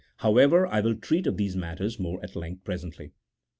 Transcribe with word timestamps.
However, 0.17 0.65
I 0.65 0.81
will 0.81 0.95
treat 0.95 1.27
of 1.27 1.37
these 1.37 1.55
matters 1.55 1.99
more 1.99 2.19
at 2.23 2.35
length 2.35 2.63
presently. 2.63 3.11